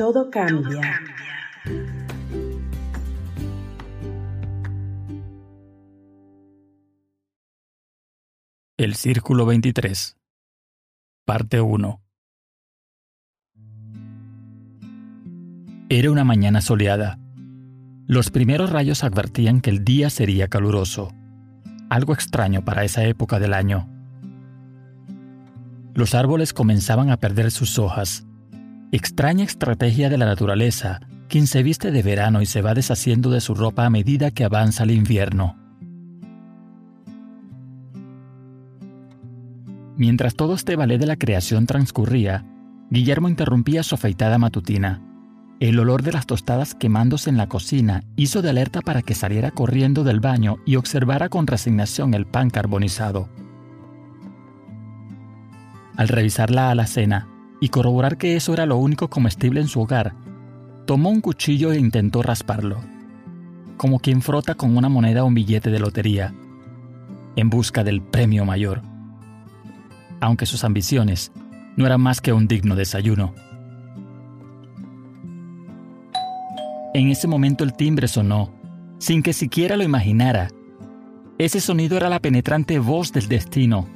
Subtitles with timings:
[0.00, 0.98] Todo cambia.
[8.78, 10.16] El Círculo 23
[11.26, 12.02] Parte 1
[15.90, 17.18] Era una mañana soleada.
[18.06, 21.12] Los primeros rayos advertían que el día sería caluroso,
[21.90, 23.86] algo extraño para esa época del año.
[25.92, 28.24] Los árboles comenzaban a perder sus hojas.
[28.92, 30.98] Extraña estrategia de la naturaleza,
[31.28, 34.42] quien se viste de verano y se va deshaciendo de su ropa a medida que
[34.42, 35.56] avanza el invierno.
[39.96, 42.44] Mientras todo este ballet de la creación transcurría,
[42.90, 45.00] Guillermo interrumpía su afeitada matutina.
[45.60, 49.52] El olor de las tostadas quemándose en la cocina hizo de alerta para que saliera
[49.52, 53.28] corriendo del baño y observara con resignación el pan carbonizado.
[55.96, 57.29] Al revisar la alacena
[57.60, 60.14] y corroborar que eso era lo único comestible en su hogar,
[60.86, 62.78] tomó un cuchillo e intentó rasparlo,
[63.76, 66.34] como quien frota con una moneda un billete de lotería,
[67.36, 68.82] en busca del premio mayor.
[70.20, 71.32] Aunque sus ambiciones
[71.76, 73.34] no eran más que un digno desayuno.
[76.92, 78.52] En ese momento el timbre sonó,
[78.98, 80.48] sin que siquiera lo imaginara.
[81.38, 83.86] Ese sonido era la penetrante voz del destino,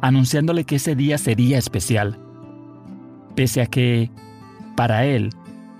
[0.00, 2.18] anunciándole que ese día sería especial,
[3.34, 4.10] pese a que,
[4.76, 5.30] para él,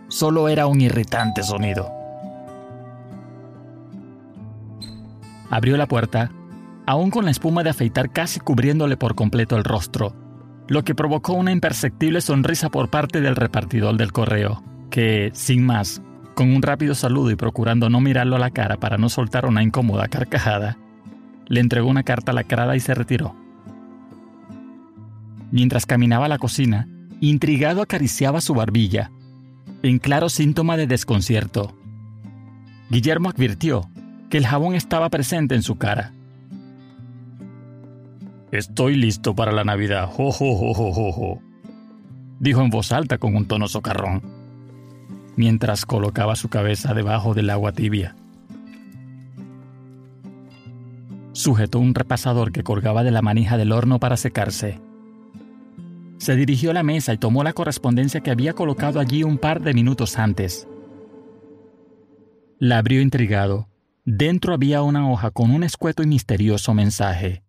[0.09, 1.91] solo era un irritante sonido.
[5.51, 6.31] Abrió la puerta,
[6.87, 10.15] aún con la espuma de afeitar casi cubriéndole por completo el rostro,
[10.69, 16.03] lo que provocó una imperceptible sonrisa por parte del repartidor del correo que, sin más,
[16.35, 19.63] con un rápido saludo y procurando no mirarlo a la cara para no soltar una
[19.63, 20.77] incómoda carcajada,
[21.47, 23.35] le entregó una carta lacrada y se retiró.
[25.51, 26.89] Mientras caminaba a la cocina,
[27.21, 29.11] intrigado acariciaba su barbilla,
[29.83, 31.77] en claro síntoma de desconcierto.
[32.91, 33.89] Guillermo advirtió
[34.31, 36.13] que el jabón estaba presente en su cara.
[38.53, 41.39] Estoy listo para la Navidad, jo, jo, jo, jo, jo,
[42.41, 44.41] dijo en voz alta con un tono socarrón
[45.41, 48.15] mientras colocaba su cabeza debajo del agua tibia.
[51.33, 54.81] Sujetó un repasador que colgaba de la manija del horno para secarse.
[56.21, 59.63] Se dirigió a la mesa y tomó la correspondencia que había colocado allí un par
[59.63, 60.69] de minutos antes.
[62.59, 63.71] La abrió intrigado.
[64.05, 67.43] Dentro había una hoja con un escueto y misterioso mensaje.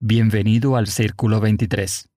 [0.00, 2.10] Bienvenido al Círculo 23.